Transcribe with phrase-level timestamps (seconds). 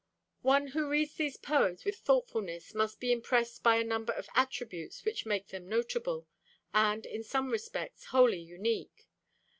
[0.41, 5.05] One who reads these poems with thoughtfulness must be impressed by a number of attributes
[5.05, 6.25] which make them notable,
[6.73, 9.07] and, in some respects, wholly unique.